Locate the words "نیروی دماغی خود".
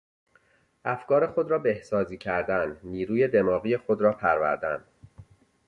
2.83-4.01